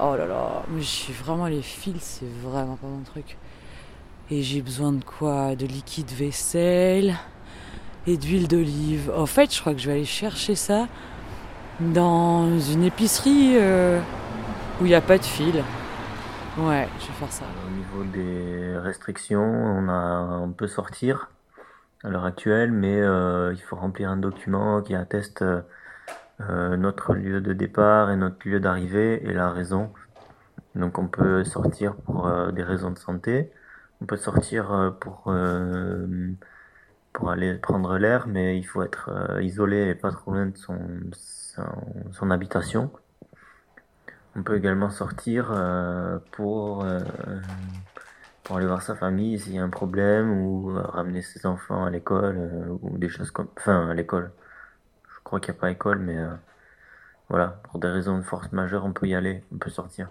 Oh 0.00 0.14
là 0.16 0.26
là, 0.26 0.62
mais 0.68 0.82
vraiment 1.12 1.46
les 1.46 1.62
fils, 1.62 2.20
c'est 2.20 2.48
vraiment 2.48 2.76
pas 2.76 2.86
mon 2.86 3.02
truc. 3.02 3.36
Et 4.30 4.42
j'ai 4.42 4.62
besoin 4.62 4.92
de 4.92 5.02
quoi? 5.02 5.56
De 5.56 5.66
liquide 5.66 6.10
vaisselle 6.10 7.14
et 8.06 8.16
d'huile 8.16 8.46
d'olive. 8.46 9.10
En 9.16 9.26
fait, 9.26 9.52
je 9.52 9.60
crois 9.60 9.74
que 9.74 9.80
je 9.80 9.86
vais 9.86 9.96
aller 9.96 10.04
chercher 10.04 10.54
ça 10.54 10.86
dans 11.80 12.60
une 12.60 12.84
épicerie 12.84 13.54
euh, 13.56 14.00
où 14.80 14.84
il 14.84 14.88
n'y 14.88 14.94
a 14.94 15.00
pas 15.00 15.18
de 15.18 15.24
fil. 15.24 15.64
Ouais, 16.58 16.88
je 17.00 17.06
vais 17.06 17.12
faire 17.14 17.32
ça. 17.32 17.44
Au 17.66 17.70
niveau 17.70 18.04
des 18.12 18.78
restrictions, 18.78 19.42
on, 19.42 20.52
peut 20.52 20.68
sortir 20.68 21.30
à 22.04 22.08
l'heure 22.08 22.24
actuelle, 22.24 22.70
mais 22.70 23.00
euh, 23.00 23.52
il 23.52 23.60
faut 23.60 23.76
remplir 23.76 24.10
un 24.10 24.16
document 24.16 24.80
qui 24.80 24.94
atteste 24.94 25.42
euh, 25.42 25.60
notre 26.40 27.14
lieu 27.14 27.40
de 27.40 27.52
départ 27.52 28.10
et 28.10 28.16
notre 28.16 28.48
lieu 28.48 28.60
d'arrivée 28.60 29.22
et 29.24 29.32
la 29.32 29.50
raison. 29.50 29.92
Donc 30.74 30.98
on 30.98 31.08
peut 31.08 31.44
sortir 31.44 31.96
pour 31.96 32.28
euh, 32.28 32.52
des 32.52 32.62
raisons 32.62 32.90
de 32.90 32.98
santé, 32.98 33.50
on 34.00 34.06
peut 34.06 34.16
sortir 34.16 34.72
euh, 34.72 34.90
pour 34.90 35.32
pour 37.12 37.30
aller 37.30 37.54
prendre 37.54 37.98
l'air, 37.98 38.28
mais 38.28 38.58
il 38.58 38.64
faut 38.64 38.82
être 38.82 39.38
isolé 39.40 39.88
et 39.88 39.94
pas 39.94 40.12
trop 40.12 40.32
loin 40.32 40.46
de 40.46 40.56
son, 40.56 40.78
son, 42.12 42.30
habitation. 42.30 42.92
On 44.36 44.42
peut 44.44 44.56
également 44.56 44.90
sortir 44.90 45.46
pour 46.32 46.86
pour 48.44 48.56
aller 48.56 48.66
voir 48.66 48.82
sa 48.82 48.94
famille 48.94 49.38
s'il 49.40 49.54
y 49.54 49.58
a 49.58 49.64
un 49.64 49.68
problème 49.68 50.30
ou 50.30 50.72
ramener 50.74 51.22
ses 51.22 51.44
enfants 51.46 51.84
à 51.84 51.90
l'école 51.90 52.38
ou 52.82 52.96
des 52.98 53.08
choses 53.08 53.30
comme 53.32 53.48
enfin 53.56 53.88
à 53.88 53.94
l'école 53.94 54.30
crois 55.28 55.40
qu'il 55.40 55.52
n'y 55.52 55.58
a 55.58 55.60
pas 55.60 55.70
école, 55.70 55.98
mais 55.98 56.16
euh, 56.16 56.34
voilà, 57.28 57.60
pour 57.64 57.78
des 57.78 57.88
raisons 57.88 58.16
de 58.16 58.22
force 58.22 58.50
majeure, 58.52 58.86
on 58.86 58.94
peut 58.94 59.06
y 59.06 59.14
aller, 59.14 59.42
on 59.52 59.58
peut 59.58 59.68
sortir. 59.68 60.08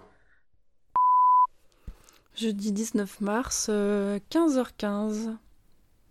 Jeudi 2.36 2.70
19 2.70 3.20
mars, 3.20 3.68
15h15, 3.68 5.28
euh, 5.28 5.32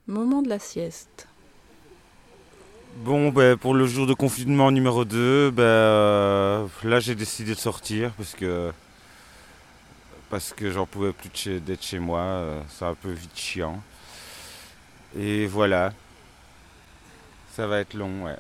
moment 0.08 0.42
de 0.42 0.50
la 0.50 0.60
sieste. 0.60 1.30
Bon, 2.98 3.30
ben, 3.30 3.56
pour 3.56 3.74
le 3.74 3.86
jour 3.86 4.08
de 4.08 4.14
confinement 4.14 4.72
numéro 4.72 5.06
2, 5.06 5.52
ben, 5.52 5.64
euh, 5.64 6.68
là 6.84 7.00
j'ai 7.00 7.16
décidé 7.16 7.54
de 7.54 7.60
sortir 7.60 8.12
parce 8.18 8.34
que 8.34 8.74
parce 10.30 10.52
que 10.52 10.70
j'en 10.70 10.86
pouvais 10.86 11.14
plus 11.14 11.62
d'être 11.62 11.84
chez 11.84 12.00
moi, 12.00 12.44
c'est 12.68 12.84
un 12.84 12.96
peu 12.96 13.12
vite 13.12 13.38
chiant. 13.38 13.82
Et 15.16 15.48
voilà, 15.48 15.94
ça 17.54 17.68
va 17.68 17.80
être 17.80 17.94
long, 17.94 18.26
ouais. 18.26 18.36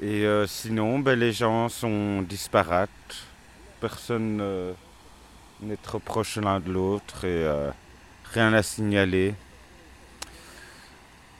Et 0.00 0.24
euh, 0.24 0.46
sinon, 0.46 0.98
ben, 0.98 1.18
les 1.18 1.32
gens 1.32 1.68
sont 1.68 2.22
disparates. 2.22 2.90
Personne 3.80 4.40
n'est 5.62 5.76
trop 5.76 5.98
proche 5.98 6.36
l'un 6.36 6.60
de 6.60 6.70
l'autre 6.70 7.24
et 7.24 7.44
euh, 7.44 7.70
rien 8.24 8.52
à 8.52 8.62
signaler. 8.62 9.34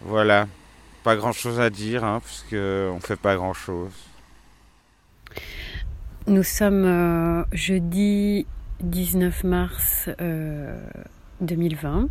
Voilà. 0.01 0.47
Pas 1.05 1.17
grand 1.17 1.33
chose 1.33 1.61
à 1.61 1.71
dire, 1.71 2.05
hein, 2.05 2.21
puisqu'on 2.25 2.97
ne 2.97 3.01
fait 3.01 3.17
pas 3.17 3.37
grand 3.37 3.55
chose. 3.55 3.93
Nous 6.27 6.43
sommes 6.43 7.47
jeudi 7.53 8.47
19 8.81 9.45
mars 9.45 10.09
2020. 11.41 12.09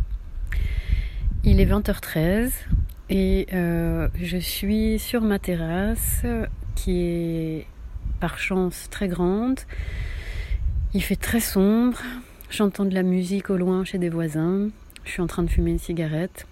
Il 1.44 1.60
est 1.60 1.66
20h13 1.66 2.52
et 3.10 3.48
je 3.52 4.38
suis 4.38 5.00
sur 5.00 5.22
ma 5.22 5.40
terrasse 5.40 6.24
qui 6.76 7.02
est 7.02 7.68
par 8.20 8.40
chance 8.40 8.88
très 8.90 9.08
grande. 9.08 9.60
Il 10.94 11.02
fait 11.02 11.16
très 11.16 11.40
sombre. 11.40 11.98
J'entends 12.50 12.86
de 12.86 12.94
la 12.94 13.04
musique 13.04 13.50
au 13.50 13.58
loin 13.58 13.84
chez 13.84 13.98
des 13.98 14.10
voisins. 14.10 14.70
Je 15.04 15.12
suis 15.12 15.22
en 15.22 15.28
train 15.28 15.44
de 15.44 15.50
fumer 15.50 15.72
une 15.72 15.80
cigarette. 15.80 16.48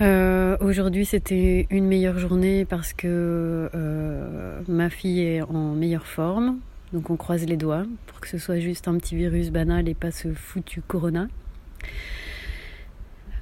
Euh, 0.00 0.56
aujourd'hui, 0.60 1.04
c'était 1.04 1.66
une 1.70 1.86
meilleure 1.86 2.18
journée 2.18 2.64
parce 2.64 2.92
que 2.92 3.68
euh, 3.74 4.60
ma 4.68 4.90
fille 4.90 5.20
est 5.22 5.42
en 5.42 5.74
meilleure 5.74 6.06
forme. 6.06 6.58
Donc, 6.92 7.10
on 7.10 7.16
croise 7.16 7.44
les 7.46 7.56
doigts 7.56 7.84
pour 8.06 8.20
que 8.20 8.28
ce 8.28 8.38
soit 8.38 8.60
juste 8.60 8.86
un 8.86 8.96
petit 8.98 9.16
virus 9.16 9.50
banal 9.50 9.88
et 9.88 9.94
pas 9.94 10.10
ce 10.10 10.32
foutu 10.32 10.82
corona. 10.82 11.26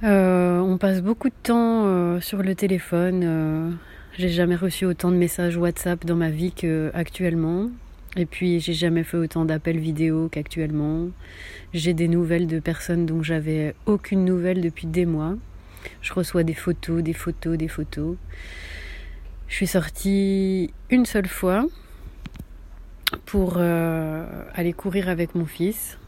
Euh, 0.03 0.59
on 0.59 0.77
passe 0.77 1.01
beaucoup 1.01 1.29
de 1.29 1.35
temps 1.43 2.19
sur 2.21 2.43
le 2.43 2.55
téléphone. 2.55 3.77
J'ai 4.17 4.29
jamais 4.29 4.55
reçu 4.55 4.85
autant 4.85 5.11
de 5.11 5.15
messages 5.15 5.57
WhatsApp 5.57 6.05
dans 6.05 6.15
ma 6.15 6.29
vie 6.29 6.51
qu'actuellement. 6.51 7.69
Et 8.15 8.25
puis, 8.25 8.59
j'ai 8.59 8.73
jamais 8.73 9.03
fait 9.03 9.17
autant 9.17 9.45
d'appels 9.45 9.77
vidéo 9.77 10.27
qu'actuellement. 10.31 11.09
J'ai 11.73 11.93
des 11.93 12.07
nouvelles 12.07 12.47
de 12.47 12.59
personnes 12.59 13.05
dont 13.05 13.21
j'avais 13.21 13.75
aucune 13.85 14.25
nouvelle 14.25 14.61
depuis 14.61 14.87
des 14.87 15.05
mois. 15.05 15.35
Je 16.01 16.13
reçois 16.13 16.43
des 16.43 16.55
photos, 16.55 17.03
des 17.03 17.13
photos, 17.13 17.57
des 17.57 17.67
photos. 17.67 18.15
Je 19.47 19.55
suis 19.55 19.67
sortie 19.67 20.73
une 20.89 21.05
seule 21.05 21.27
fois 21.27 21.65
pour 23.25 23.55
euh, 23.57 24.25
aller 24.55 24.73
courir 24.73 25.09
avec 25.09 25.35
mon 25.35 25.45
fils. 25.45 25.99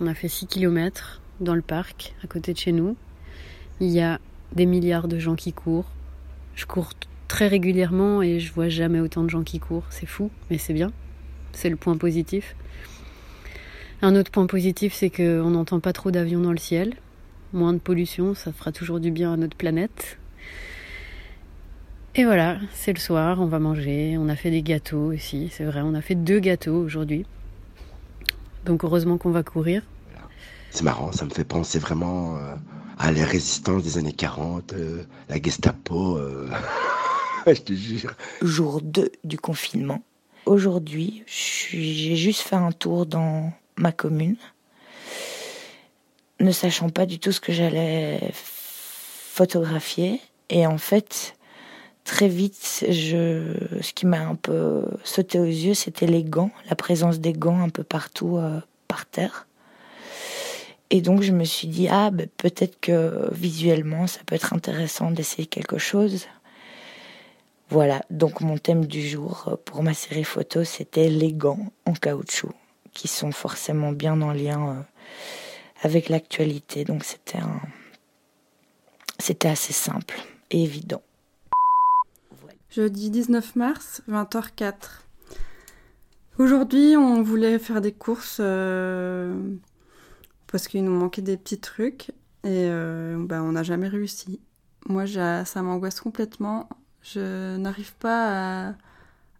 On 0.00 0.06
a 0.06 0.14
fait 0.14 0.28
6 0.28 0.46
km 0.46 1.20
dans 1.40 1.54
le 1.54 1.60
parc 1.60 2.14
à 2.24 2.26
côté 2.26 2.54
de 2.54 2.58
chez 2.58 2.72
nous. 2.72 2.96
Il 3.82 3.90
y 3.90 4.00
a 4.00 4.18
des 4.54 4.64
milliards 4.64 5.08
de 5.08 5.18
gens 5.18 5.34
qui 5.34 5.52
courent. 5.52 5.90
Je 6.54 6.64
cours 6.64 6.92
très 7.28 7.48
régulièrement 7.48 8.22
et 8.22 8.40
je 8.40 8.50
vois 8.54 8.70
jamais 8.70 9.00
autant 9.00 9.22
de 9.22 9.28
gens 9.28 9.42
qui 9.42 9.58
courent. 9.58 9.84
C'est 9.90 10.06
fou, 10.06 10.30
mais 10.50 10.56
c'est 10.56 10.72
bien. 10.72 10.90
C'est 11.52 11.68
le 11.68 11.76
point 11.76 11.98
positif. 11.98 12.56
Un 14.00 14.16
autre 14.16 14.30
point 14.30 14.46
positif, 14.46 14.94
c'est 14.94 15.10
qu'on 15.10 15.50
n'entend 15.50 15.80
pas 15.80 15.92
trop 15.92 16.10
d'avions 16.10 16.40
dans 16.40 16.52
le 16.52 16.58
ciel 16.58 16.94
moins 17.52 17.72
de 17.72 17.78
pollution, 17.78 18.34
ça 18.34 18.52
fera 18.52 18.72
toujours 18.72 19.00
du 19.00 19.10
bien 19.10 19.32
à 19.32 19.36
notre 19.36 19.56
planète. 19.56 20.18
Et 22.14 22.24
voilà, 22.24 22.58
c'est 22.72 22.92
le 22.92 22.98
soir, 22.98 23.40
on 23.40 23.46
va 23.46 23.58
manger, 23.58 24.16
on 24.18 24.28
a 24.28 24.36
fait 24.36 24.50
des 24.50 24.62
gâteaux 24.62 25.12
aussi, 25.12 25.48
c'est 25.50 25.64
vrai, 25.64 25.80
on 25.82 25.94
a 25.94 26.02
fait 26.02 26.14
deux 26.14 26.40
gâteaux 26.40 26.76
aujourd'hui. 26.76 27.24
Donc 28.64 28.84
heureusement 28.84 29.18
qu'on 29.18 29.30
va 29.30 29.42
courir. 29.42 29.82
C'est 30.70 30.84
marrant, 30.84 31.12
ça 31.12 31.24
me 31.24 31.30
fait 31.30 31.44
penser 31.44 31.78
vraiment 31.78 32.36
euh, 32.36 32.54
à 33.02 33.10
la 33.10 33.24
résistance 33.24 33.82
des 33.82 33.98
années 33.98 34.12
40, 34.12 34.74
euh, 34.74 35.02
la 35.28 35.42
Gestapo, 35.42 36.16
euh, 36.16 36.48
je 37.46 37.60
te 37.60 37.72
jure. 37.72 38.14
Jour 38.40 38.80
2 38.80 39.10
du 39.24 39.38
confinement. 39.38 40.02
Aujourd'hui, 40.46 41.24
j'ai 41.26 42.14
juste 42.16 42.42
fait 42.42 42.56
un 42.56 42.70
tour 42.70 43.06
dans 43.06 43.52
ma 43.76 43.90
commune 43.90 44.36
ne 46.40 46.52
sachant 46.52 46.90
pas 46.90 47.06
du 47.06 47.18
tout 47.18 47.32
ce 47.32 47.40
que 47.40 47.52
j'allais 47.52 48.20
photographier. 48.32 50.20
Et 50.48 50.66
en 50.66 50.78
fait, 50.78 51.36
très 52.04 52.28
vite, 52.28 52.84
je, 52.88 53.54
ce 53.80 53.92
qui 53.92 54.06
m'a 54.06 54.20
un 54.20 54.34
peu 54.34 54.84
sauté 55.04 55.38
aux 55.38 55.44
yeux, 55.44 55.74
c'était 55.74 56.06
les 56.06 56.24
gants, 56.24 56.50
la 56.68 56.76
présence 56.76 57.20
des 57.20 57.32
gants 57.32 57.60
un 57.60 57.68
peu 57.68 57.84
partout 57.84 58.38
euh, 58.38 58.60
par 58.88 59.06
terre. 59.06 59.46
Et 60.94 61.00
donc 61.00 61.22
je 61.22 61.32
me 61.32 61.44
suis 61.44 61.68
dit, 61.68 61.88
ah, 61.88 62.10
ben, 62.10 62.28
peut-être 62.36 62.78
que 62.78 63.26
visuellement, 63.32 64.06
ça 64.06 64.20
peut 64.26 64.34
être 64.34 64.52
intéressant 64.52 65.10
d'essayer 65.10 65.46
quelque 65.46 65.78
chose. 65.78 66.26
Voilà, 67.70 68.02
donc 68.10 68.42
mon 68.42 68.58
thème 68.58 68.84
du 68.84 69.00
jour 69.00 69.44
euh, 69.48 69.56
pour 69.64 69.82
ma 69.82 69.94
série 69.94 70.22
photo, 70.22 70.64
c'était 70.64 71.08
les 71.08 71.32
gants 71.32 71.72
en 71.86 71.94
caoutchouc, 71.94 72.52
qui 72.92 73.08
sont 73.08 73.32
forcément 73.32 73.92
bien 73.92 74.20
en 74.20 74.32
lien 74.32 74.68
euh, 74.68 74.82
avec 75.80 76.10
l'actualité. 76.10 76.84
Donc 76.84 77.04
c'était 77.04 77.38
un... 77.38 77.62
c'était 79.18 79.48
assez 79.48 79.72
simple 79.72 80.20
et 80.50 80.62
évident. 80.62 81.00
Jeudi 82.68 83.08
19 83.08 83.56
mars, 83.56 84.02
20h04. 84.10 84.74
Aujourd'hui, 86.38 86.98
on 86.98 87.22
voulait 87.22 87.58
faire 87.58 87.80
des 87.80 87.92
courses 87.92 88.40
euh, 88.40 89.34
parce 90.52 90.68
qu'il 90.68 90.84
nous 90.84 90.92
manquait 90.92 91.22
des 91.22 91.36
petits 91.36 91.58
trucs 91.58 92.10
et 92.44 92.68
euh, 92.68 93.16
bah, 93.18 93.42
on 93.42 93.52
n'a 93.52 93.62
jamais 93.62 93.88
réussi. 93.88 94.40
Moi, 94.86 95.06
ça 95.06 95.62
m'angoisse 95.62 96.00
complètement. 96.00 96.68
Je 97.00 97.56
n'arrive 97.56 97.94
pas 97.96 98.74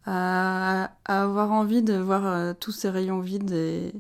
à, 0.07 0.88
à, 1.05 1.22
avoir 1.22 1.53
envie 1.53 1.83
de 1.83 1.94
voir 1.94 2.27
euh, 2.27 2.53
tous 2.59 2.72
ces 2.72 2.88
rayons 2.90 3.20
vides 3.20 3.53
et, 3.53 3.92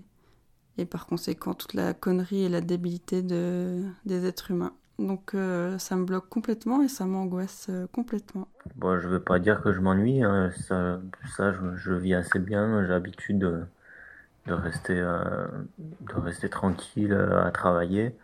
par 0.90 1.06
conséquent 1.06 1.54
toute 1.54 1.74
la 1.74 1.94
connerie 1.94 2.42
et 2.42 2.48
la 2.48 2.60
débilité 2.60 3.22
de, 3.22 3.82
des 4.04 4.26
êtres 4.26 4.50
humains. 4.50 4.72
Donc 4.98 5.34
euh, 5.34 5.78
ça 5.78 5.94
me 5.94 6.04
bloque 6.04 6.28
complètement 6.28 6.82
et 6.82 6.88
ça 6.88 7.04
m'angoisse 7.04 7.68
euh, 7.70 7.86
complètement. 7.92 8.48
Bon, 8.76 8.98
je 8.98 9.06
veux 9.06 9.20
pas 9.20 9.38
dire 9.38 9.62
que 9.62 9.72
je 9.72 9.80
m'ennuie, 9.80 10.24
hein. 10.24 10.50
ça, 10.68 11.00
je, 11.36 11.92
vis 11.92 12.14
assez 12.14 12.40
bien, 12.40 12.82
j'ai 12.82 12.88
l'habitude 12.88 13.66
de, 14.46 14.52
rester, 14.54 14.98
euh, 14.98 15.46
de 15.78 16.14
rester 16.14 16.48
tranquille 16.48 17.14
à 17.14 17.50
travailler. 17.50 18.16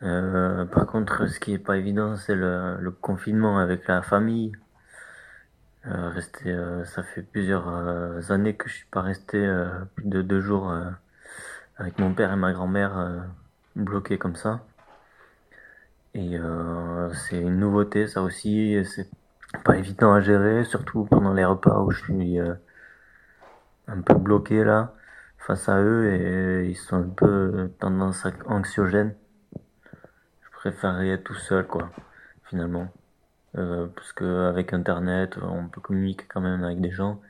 par 0.00 0.86
contre, 0.86 1.26
ce 1.26 1.40
qui 1.40 1.54
est 1.54 1.58
pas 1.58 1.76
évident, 1.76 2.16
c'est 2.16 2.34
le, 2.34 2.76
le, 2.80 2.90
confinement 2.90 3.58
avec 3.58 3.86
la 3.88 4.02
famille. 4.02 4.52
rester, 5.84 6.56
ça 6.84 7.02
fait 7.02 7.22
plusieurs 7.22 8.30
années 8.30 8.54
que 8.56 8.68
je 8.68 8.74
suis 8.76 8.86
pas 8.90 9.02
resté 9.02 9.38
plus 9.94 10.06
de 10.06 10.22
deux 10.22 10.40
jours 10.40 10.72
avec 11.78 11.98
mon 11.98 12.12
père 12.12 12.32
et 12.32 12.36
ma 12.36 12.52
grand-mère 12.52 12.98
euh, 12.98 13.20
bloqués 13.76 14.18
comme 14.18 14.36
ça. 14.36 14.60
Et 16.14 16.36
euh, 16.38 17.12
c'est 17.14 17.40
une 17.40 17.58
nouveauté, 17.58 18.08
ça 18.08 18.22
aussi. 18.22 18.76
C'est 18.84 19.08
pas 19.64 19.76
évident 19.76 20.12
à 20.12 20.20
gérer, 20.20 20.64
surtout 20.64 21.04
pendant 21.04 21.32
les 21.32 21.44
repas 21.44 21.80
où 21.82 21.90
je 21.90 22.02
suis 22.02 22.40
euh, 22.40 22.54
un 23.86 24.00
peu 24.00 24.14
bloqué 24.14 24.64
là 24.64 24.94
face 25.48 25.68
à 25.68 25.80
eux 25.80 26.12
et 26.12 26.68
ils 26.68 26.76
sont 26.76 26.96
un 26.96 27.08
peu 27.08 27.72
tendance 27.80 28.26
anxiogène. 28.46 29.14
Je 29.54 30.50
préférerais 30.52 31.08
être 31.08 31.24
tout 31.24 31.34
seul 31.34 31.66
quoi, 31.66 31.90
finalement. 32.44 32.88
parce 33.54 34.12
que 34.12 34.48
avec 34.48 34.72
internet, 34.74 35.38
on 35.42 35.68
peut 35.68 35.80
communiquer 35.80 36.26
quand 36.28 36.42
même 36.42 36.62
avec 36.64 36.80
des 36.80 36.90
gens. 36.90 37.20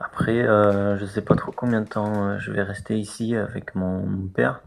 Après, 0.00 0.46
euh, 0.46 0.96
je 0.98 1.06
sais 1.06 1.22
pas 1.22 1.34
trop 1.34 1.50
combien 1.52 1.80
de 1.80 1.88
temps 1.88 2.28
euh, 2.28 2.38
je 2.38 2.52
vais 2.52 2.62
rester 2.62 2.98
ici 2.98 3.34
avec 3.34 3.74
mon, 3.74 4.28
père. 4.28 4.60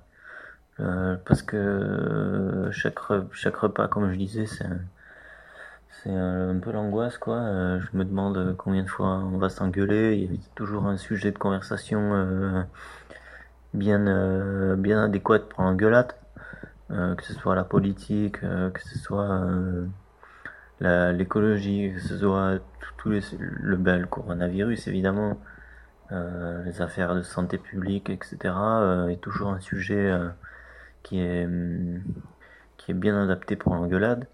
Euh, 0.80 1.15
parce 1.26 1.41
que 1.41 2.69
chaque, 2.71 3.00
chaque 3.34 3.56
repas, 3.56 3.88
comme 3.88 4.12
je 4.12 4.17
disais, 4.17 4.45
c'est 4.45 4.65
c'est 6.04 6.12
un 6.12 6.58
peu 6.60 6.72
l'angoisse 6.72 7.18
quoi. 7.18 7.38
je 7.80 7.98
me 7.98 8.04
demande 8.06 8.56
combien 8.58 8.84
de 8.84 8.90
fois 8.90 9.08
on 9.08 9.38
va 9.38 9.50
s'engueuler. 9.50 10.16
Il 10.16 10.34
y 10.34 10.38
a 10.38 10.40
toujours 10.56 10.86
un 10.86 10.98
sujet 10.98 11.32
de 11.32 11.38
conversation 11.38 12.66
bien 13.74 14.76
bien 14.78 15.04
adéquat 15.04 15.40
pour 15.40 15.64
l'engueulade, 15.64 16.14
que 16.90 17.24
ce 17.24 17.34
soit 17.34 17.56
la 17.56 17.64
politique, 17.64 18.40
que 18.42 18.82
ce 18.82 18.98
soit 19.00 19.46
l'écologie, 20.82 21.94
que 21.94 22.02
ce 22.02 22.18
soit 22.18 22.60
tout, 22.98 23.10
les, 23.10 23.22
le, 23.40 23.76
ben, 23.78 24.06
coronavirus 24.06 24.88
évidemment, 24.88 25.38
euh, 26.12 26.64
les 26.64 26.82
affaires 26.82 27.16
de 27.16 27.22
santé 27.22 27.58
publique, 27.58 28.10
etc., 28.10 28.38
euh, 28.44 29.08
est 29.08 29.22
toujours 29.22 29.50
un 29.50 29.60
sujet 29.60 30.12
euh, 30.12 30.28
qui, 31.04 31.20
est, 31.20 31.48
qui 32.78 32.92
est 32.92 32.96
bien 32.96 33.22
adapté 33.22 33.56
pour 33.56 33.74
l'engueulade. 33.74 34.28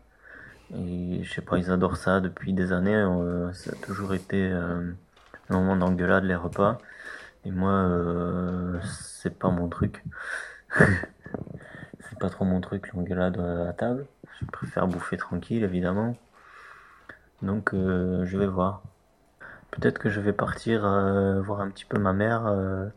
Et 0.75 1.23
je 1.23 1.33
sais 1.33 1.41
pas, 1.41 1.57
ils 1.57 1.71
adorent 1.71 1.97
ça 1.97 2.19
depuis 2.19 2.53
des 2.53 2.71
années. 2.71 2.95
Euh, 2.95 3.51
ça 3.53 3.71
a 3.71 3.85
toujours 3.85 4.13
été 4.13 4.51
un 4.51 4.95
moment 5.49 5.75
d'engueulade, 5.77 6.23
les 6.23 6.35
repas. 6.35 6.77
Et 7.45 7.51
moi, 7.51 7.89
c'est 8.83 9.37
pas 9.37 9.49
mon 9.49 9.69
truc. 9.69 10.03
c'est 10.79 12.19
pas 12.19 12.29
trop 12.29 12.45
mon 12.45 12.61
truc, 12.61 12.91
l'engueulade 12.93 13.39
à 13.39 13.73
table. 13.73 14.05
Je 14.39 14.45
préfère 14.45 14.87
bouffer 14.87 15.17
tranquille, 15.17 15.63
évidemment. 15.63 16.15
Donc 17.41 17.73
euh, 17.73 18.25
je 18.25 18.37
vais 18.37 18.47
voir. 18.47 18.83
Peut-être 19.71 19.99
que 19.99 20.09
je 20.09 20.19
vais 20.21 20.33
partir 20.33 20.85
euh, 20.85 21.41
voir 21.41 21.61
un 21.61 21.69
petit 21.69 21.85
peu 21.85 21.99
ma 21.99 22.13
mère 22.13 22.47
euh, 22.47 22.87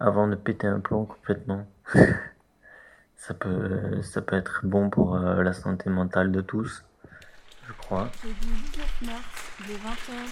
avant 0.00 0.28
de 0.28 0.36
péter 0.36 0.66
un 0.66 0.80
plomb 0.80 1.04
complètement. 1.06 1.66
ça 3.16 3.34
peut 3.34 4.02
ça 4.02 4.22
peut 4.22 4.36
être 4.36 4.60
bon 4.64 4.90
pour 4.90 5.16
la 5.18 5.52
santé 5.52 5.90
mentale 5.90 6.30
de 6.32 6.40
tous, 6.40 6.84
je 7.66 7.72
crois. 7.74 8.10
C'est 8.22 8.28
du 8.28 8.46
19 8.46 9.02
mars, 9.02 9.24
de 9.68 9.74
20h. 9.74 10.28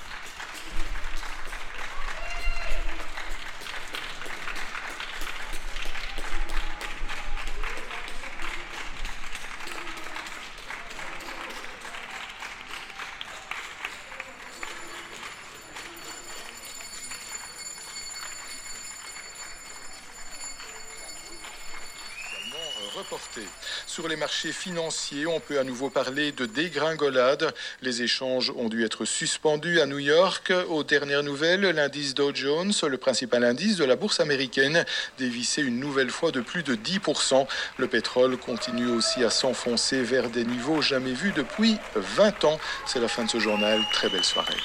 Reportées. 22.96 23.46
Sur 23.87 24.09
les 24.09 24.16
marchés 24.16 24.52
financiers, 24.52 25.26
on 25.26 25.40
peut 25.40 25.59
à 25.59 25.64
nouveau 25.64 25.90
parler 25.90 26.33
de 26.33 26.46
dégringolade. 26.46 27.55
Les 27.81 28.02
échanges 28.02 28.52
ont 28.57 28.68
dû 28.68 28.85
être 28.85 29.05
suspendus 29.05 29.81
à 29.81 29.87
New 29.87 29.98
York. 29.98 30.52
Aux 30.68 30.85
dernières 30.85 31.22
nouvelles, 31.22 31.62
l'indice 31.62 32.14
Dow 32.14 32.35
Jones, 32.35 32.72
le 32.88 32.96
principal 32.98 33.44
indice 33.44 33.76
de 33.76 33.85
la 33.85 33.96
bourse 33.96 34.20
américaine, 34.20 34.85
dévissait 35.18 35.62
une 35.62 35.81
nouvelle 35.81 36.11
fois 36.11 36.31
de 36.31 36.40
plus 36.40 36.62
de 36.62 36.74
10%. 36.74 37.46
Le 37.78 37.87
pétrole 37.87 38.37
continue 38.37 38.90
aussi 38.90 39.24
à 39.24 39.31
s'enfoncer 39.31 40.02
vers 40.02 40.31
des 40.31 40.44
niveaux 40.44 40.83
jamais 40.83 41.12
vus 41.12 41.33
depuis 41.33 41.76
20 41.94 42.44
ans. 42.44 42.59
C'est 42.87 43.00
la 43.00 43.09
fin 43.09 43.24
de 43.24 43.31
ce 43.31 43.38
journal. 43.38 43.81
Très 43.92 44.09
belle 44.09 44.24
soirée. 44.24 44.57